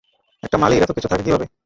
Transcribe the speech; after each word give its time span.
একটা 0.43 0.57
মালীর 0.57 0.83
এতকিছু 0.83 1.07
থাকে 1.07 1.23
কীভাবে? 1.23 1.45